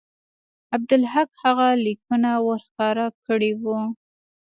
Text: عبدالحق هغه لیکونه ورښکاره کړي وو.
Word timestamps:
عبدالحق 0.75 1.29
هغه 1.43 1.67
لیکونه 1.85 2.31
ورښکاره 2.47 3.07
کړي 3.25 3.51
وو. 3.63 3.77